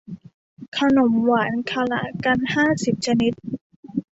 [0.77, 3.33] ขนมหวานคละกันห้าสิบชนิด